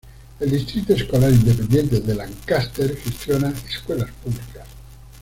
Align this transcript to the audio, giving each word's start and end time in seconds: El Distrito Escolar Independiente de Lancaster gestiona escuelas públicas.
El 0.39 0.49
Distrito 0.49 0.93
Escolar 0.95 1.29
Independiente 1.31 1.99
de 1.99 2.15
Lancaster 2.15 2.97
gestiona 2.97 3.53
escuelas 3.69 4.09
públicas. 4.23 4.65